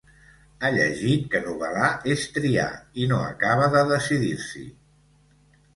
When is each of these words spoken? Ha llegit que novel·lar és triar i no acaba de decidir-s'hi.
Ha 0.61 0.69
llegit 0.75 1.27
que 1.33 1.41
novel·lar 1.43 1.91
és 2.15 2.25
triar 2.39 2.67
i 3.03 3.09
no 3.13 3.21
acaba 3.29 3.71
de 3.79 3.87
decidir-s'hi. 3.95 4.67